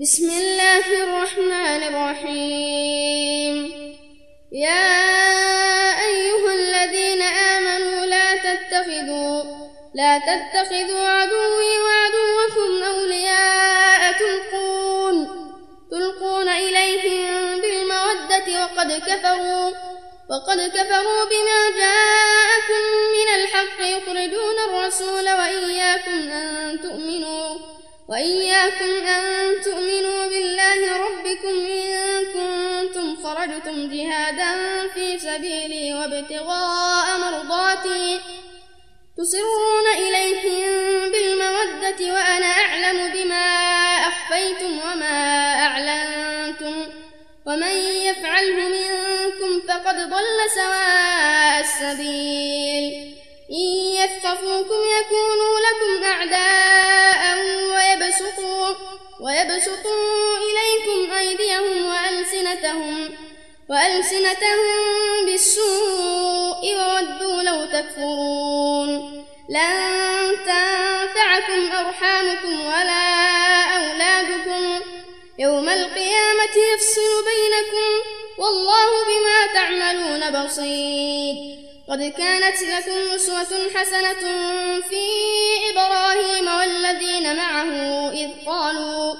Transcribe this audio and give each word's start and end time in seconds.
بسم 0.00 0.30
الله 0.30 0.86
الرحمن 1.02 1.82
الرحيم. 1.90 3.54
يا 4.52 4.94
أيها 6.06 6.54
الذين 6.54 7.22
آمنوا 7.22 8.06
لا 8.06 8.36
تتخذوا 8.36 9.42
لا 9.94 10.18
تتخذوا 10.18 11.08
عدوي 11.08 11.70
وعدوكم 11.86 12.82
أولياء 12.82 14.12
تلقون 14.12 15.16
تلقون 15.90 16.48
إليهم 16.48 17.60
بالمودة 17.60 18.46
وقد 18.62 18.92
كفروا 18.92 19.70
وقد 20.30 20.60
كفروا 20.76 21.24
بما 21.32 21.60
جاءكم 21.78 22.82
من 23.16 23.28
الحق 23.34 23.78
يخرجون 23.80 24.58
الرسول 24.68 25.24
وإياكم 25.24 26.28
أن 26.30 26.80
تؤمنوا. 26.82 27.77
وإياكم 28.08 29.06
أن 29.06 29.54
تؤمنوا 29.64 30.26
بالله 30.26 30.96
ربكم 30.96 31.66
إن 31.66 32.24
كنتم 32.24 33.16
خرجتم 33.24 33.88
جهادا 33.92 34.52
في 34.94 35.18
سبيلي 35.18 35.94
وابتغاء 35.94 37.18
مرضاتي 37.18 38.20
تسرون 39.18 39.86
إليهم 39.98 41.10
بالمودة 41.12 42.12
وأنا 42.14 42.46
أعلم 42.46 43.12
بما 43.12 43.44
أخفيتم 44.08 44.78
وما 44.78 45.54
أعلنتم 45.66 46.86
ومن 47.46 47.76
يفعله 48.08 48.68
منكم 48.68 49.60
فقد 49.68 49.96
ضل 49.96 50.50
سواء 50.54 51.60
السبيل 51.60 53.14
إن 53.50 53.68
يثقفوكم 53.94 54.80
يكونوا 55.00 55.27
وألسنتهم 63.70 64.68
بالسوء 65.26 66.62
وودوا 66.64 67.42
لو 67.42 67.64
تكفرون. 67.64 68.88
لن 69.48 70.36
تنفعكم 70.46 71.72
أرحامكم 71.72 72.60
ولا 72.60 73.04
أولادكم. 73.78 74.84
يوم 75.38 75.68
القيامة 75.68 76.54
يفصل 76.74 77.24
بينكم 77.30 77.90
والله 78.38 78.90
بما 79.08 79.52
تعملون 79.54 80.44
بصير. 80.44 81.34
قد 81.90 82.12
كانت 82.18 82.62
لكم 82.62 83.14
أسوة 83.14 83.70
حسنة 83.74 84.22
في 84.88 85.04
إبراهيم 85.70 86.48
والذين 86.58 87.36
معه 87.36 87.70
إذ 88.10 88.28
قالوا 88.46 89.14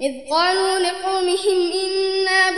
إذ 0.00 0.30
قالوا 0.30 0.78
لقومهم 0.78 1.72
إنا 1.72 2.50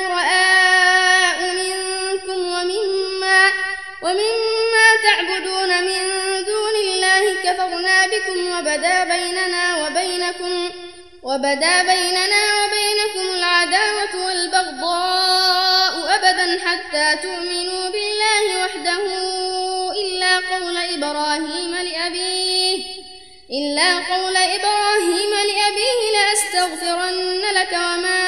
ومما 4.08 4.88
تعبدون 5.02 5.82
من 5.84 6.02
دون 6.44 6.74
الله 6.84 7.34
كفرنا 7.44 8.06
بكم 8.06 8.58
وبدا 8.58 9.04
بيننا 9.04 9.86
وبينكم 9.86 10.70
وبدا 11.22 11.82
بيننا 11.82 12.42
وبينكم 12.60 13.34
العداوة 13.36 14.26
والبغضاء 14.26 16.14
أبدا 16.14 16.60
حتى 16.64 17.22
تؤمنوا 17.22 17.88
بالله 17.88 18.64
وحده 18.64 19.28
قول 20.50 20.76
إبراهيم 20.76 21.74
لأبيه 21.74 22.84
إلا 23.50 23.94
قول 23.98 24.36
إبراهيم 24.36 25.30
لأبيه 25.30 26.00
لأستغفرن 26.14 27.40
لك 27.54 27.72
وما 27.72 28.18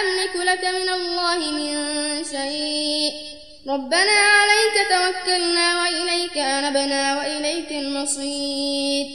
أملك 0.00 0.36
لك 0.36 0.64
من 0.64 0.88
الله 0.88 1.38
من 1.38 2.24
شيء 2.24 3.33
ربنا 3.68 4.12
عليك 4.12 4.76
توكلنا 4.88 5.82
وإليك 5.82 6.38
أنبنا 6.38 7.18
وإليك 7.18 7.70
المصير. 7.70 9.06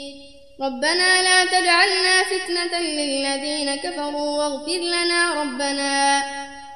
ربنا 0.61 1.21
لا 1.21 1.45
تجعلنا 1.45 2.23
فتنة 2.23 2.79
للذين 2.79 3.75
كفروا 3.75 4.37
واغفر 4.37 4.79
لنا 4.79 5.41
ربنا 5.41 6.23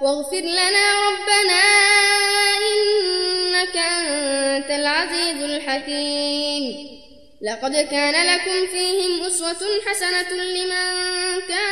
واغفر 0.01 0.41
لنا 0.41 0.85
ربنا 1.07 1.61
إنك 2.69 3.77
أنت 3.77 4.71
العزيز 4.71 5.43
الحكيم. 5.43 6.93
لقد 7.41 7.75
كان 7.75 8.35
لكم 8.35 8.67
فيهم 8.73 9.23
أسوة 9.23 9.61
حسنة 9.87 10.43
لمن 10.43 11.41
كان 11.47 11.62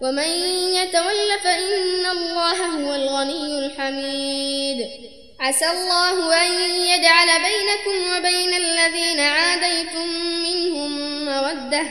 ومن 0.00 0.28
يتول 0.78 1.30
فإن 1.44 2.06
الله 2.06 2.66
هو 2.66 2.94
الغني 2.94 3.58
الحميد. 3.58 4.88
عسى 5.40 5.66
الله 5.70 6.46
أن 6.46 6.52
يجعل 6.90 7.26
بينكم 7.26 7.96
وبين 8.16 8.54
الذين 8.54 9.20
عاديتم 9.20 10.08
منهم 10.42 11.24
مودة. 11.24 11.86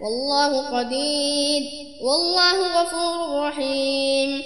والله 0.00 0.78
قدير 0.78 1.62
والله 2.02 2.82
غفور 2.82 3.48
رحيم. 3.48 4.42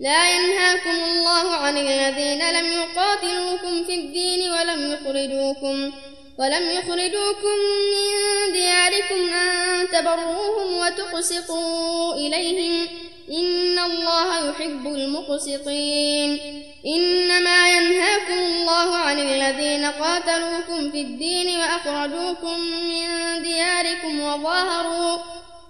لا 0.00 0.30
ينهاكم 0.34 0.90
الله 0.90 1.50
عن 1.54 1.78
الذين 1.78 2.50
لم 2.50 2.66
يقاتلوكم 2.72 3.84
في 3.84 3.94
الدين 3.94 4.50
ولم 4.50 4.92
يخرجوكم. 4.92 5.92
ولم 6.42 6.70
يخرجوكم 6.70 7.56
من 7.94 8.52
دياركم 8.52 9.34
أن 9.34 9.88
تبروهم 9.88 10.76
وتقسطوا 10.76 12.14
إليهم 12.14 12.88
إن 13.30 13.78
الله 13.78 14.50
يحب 14.50 14.86
المقسطين. 14.86 16.40
إنما 16.86 17.68
ينهاكم 17.68 18.38
الله 18.38 18.96
عن 18.96 19.18
الذين 19.18 19.84
قاتلوكم 19.84 20.90
في 20.90 21.00
الدين 21.00 21.58
وأخرجوكم 21.60 22.60
من 22.60 23.06
دياركم 23.42 24.20
وظاهروا 24.20 25.18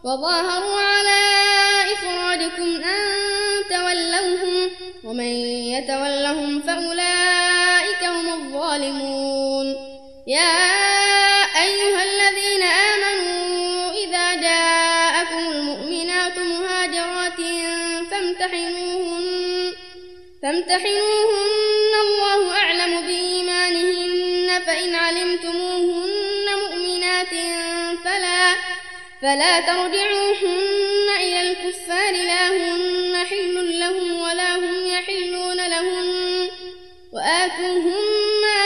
وظاهروا 0.05 0.81
على 0.81 1.21
إخراجكم 1.93 2.83
أن 2.85 3.03
تولوهم 3.71 4.71
ومن 5.05 5.33
يتولهم 5.75 6.63
فأولئك 6.63 8.05
هم 8.05 8.29
الظالمون. 8.29 9.22
فامتحنوهن. 18.11 19.73
فامتحنوهن 20.43 21.93
الله 22.05 22.57
أعلم 22.57 23.01
بإيمانهن 23.01 24.63
فإن 24.67 24.95
علمتموهن 24.95 26.47
مؤمنات 26.63 27.35
فلا 28.05 28.55
فلا 29.23 29.61
ترجعوهن 29.61 31.09
إلى 31.19 31.51
الكفار 31.51 32.13
لا 32.13 32.49
هن 32.49 33.27
حل 33.31 33.79
لهم 33.79 34.21
ولا 34.21 34.57
هم 34.57 34.87
يحلون 34.87 35.57
لهن. 35.57 36.51
وآتوهم 37.13 38.05
ما 38.43 38.63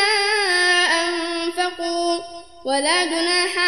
أنفقوا 1.05 2.19
ولا 2.65 3.05
جناح 3.05 3.59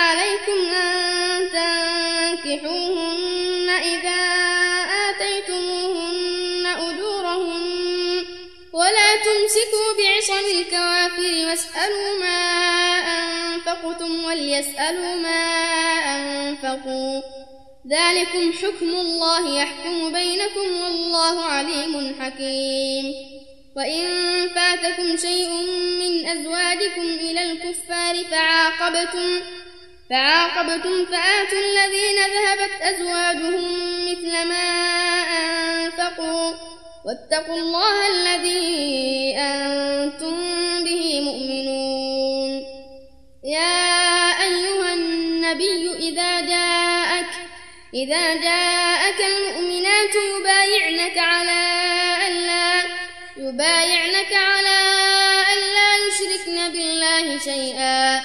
تمسكوا 9.25 9.89
بعصم 9.99 10.59
الكوافر 10.59 11.49
واسألوا 11.49 12.19
ما 12.21 12.39
أنفقتم 13.19 14.25
وليسألوا 14.25 15.15
ما 15.15 15.45
أنفقوا. 16.17 17.23
ذلكم 17.91 18.53
حكم 18.53 18.88
الله 18.88 19.61
يحكم 19.62 20.12
بينكم 20.12 20.81
والله 20.82 21.44
عليم 21.44 22.15
حكيم. 22.20 23.15
وإن 23.76 24.05
فاتكم 24.55 25.17
شيء 25.17 25.50
من 26.00 26.29
أزواجكم 26.29 27.06
إلى 27.20 27.43
الكفار 27.43 28.25
فعاقبتم 28.31 29.41
فعاقبتم 30.11 31.05
فآتوا 31.05 31.59
الذين 31.59 32.19
ذهبت 32.35 32.82
أزواجهم 32.82 33.65
مثل 34.11 34.49
ما 34.49 34.69
أنفقوا. 35.38 36.53
واتقوا 37.05 37.59
الله 37.59 37.97
الذي 38.09 38.98
إذا 48.05 48.35
جاءك 48.35 49.21
المؤمنات 49.21 50.15
يبايعنك 50.15 51.19
على 51.19 51.61
ألا 52.29 52.83
يبايعنك 53.37 54.33
على 54.33 54.79
ألا 55.53 55.91
يشركن 56.06 56.73
بالله 56.73 57.39
شيئا 57.39 58.23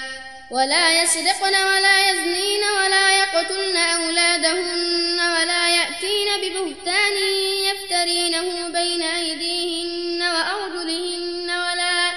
ولا 0.50 1.02
يسرقن 1.02 1.54
ولا 1.54 2.10
يزنين 2.10 2.62
ولا 2.64 3.18
يقتلن 3.18 3.76
أولادهن 3.76 5.20
ولا 5.20 5.68
يأتين 5.68 6.28
ببهتان 6.42 7.16
يفترينه 7.64 8.68
بين 8.68 9.02
أيديهن 9.02 10.22
وأرجلهن 10.22 11.50
ولا 11.50 12.12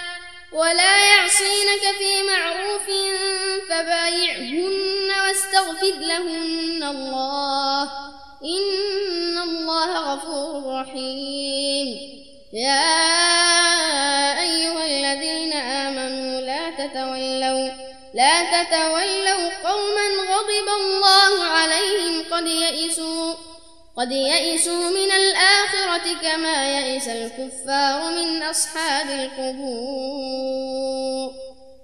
ولا 0.51 1.05
يعصينك 1.05 1.95
في 1.97 2.21
واستغفر 5.87 6.07
لهن 6.07 6.83
الله. 6.83 7.83
إن 8.43 9.37
الله 9.37 10.13
غفور 10.13 10.81
رحيم. 10.81 11.87
يا 12.53 12.91
أيها 14.41 14.85
الذين 14.85 15.53
آمنوا 15.53 16.41
لا 16.41 16.69
تتولوا 16.69 17.69
لا 18.13 18.43
تتولوا 18.43 19.49
قوما 19.63 20.07
غضب 20.31 20.67
الله 20.81 21.43
عليهم 21.43 22.23
قد 22.31 22.47
يئسوا 22.47 23.33
قد 23.97 24.11
يئسوا 24.11 24.89
من 24.89 25.11
الآخرة 25.11 26.13
كما 26.21 26.79
يئس 26.79 27.07
الكفار 27.07 28.11
من 28.11 28.43
أصحاب 28.43 29.09
القبور. 29.09 30.47